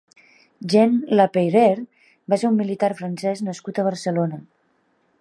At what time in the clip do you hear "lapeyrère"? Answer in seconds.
1.19-1.83